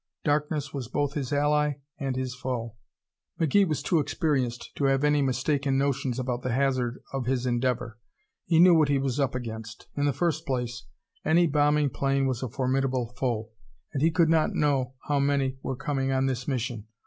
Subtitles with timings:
[0.23, 2.73] Darkness was both his ally and his foe.
[3.39, 7.99] McGee was too experienced to have any mistaken notions about the hazard of his endeavor.
[8.45, 9.89] He knew what he was up against.
[9.95, 10.87] In the first place,
[11.23, 13.51] any bombing plane was a formidable foe,
[13.93, 16.87] and he could not know how many were coming on this mission.